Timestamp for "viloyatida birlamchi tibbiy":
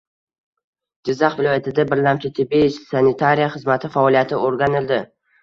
1.41-2.73